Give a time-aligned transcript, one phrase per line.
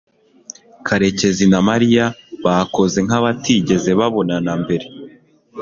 [0.87, 2.05] karekezi na mariya
[2.45, 4.85] bakoze nka batigeze babonana mbere